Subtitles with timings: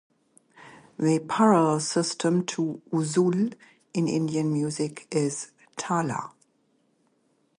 [0.97, 3.53] The parallel system to usul
[3.93, 6.31] in Indian music is "tala".